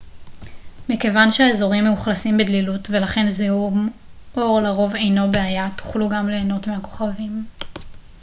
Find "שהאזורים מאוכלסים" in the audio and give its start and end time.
1.31-2.37